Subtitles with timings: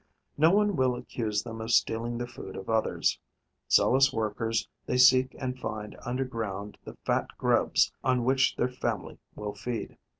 [0.35, 3.19] No one will accuse them of stealing the food of others.
[3.69, 9.19] Zealous workers, they seek and find under ground the fat grubs on which their family
[9.35, 9.99] will feed.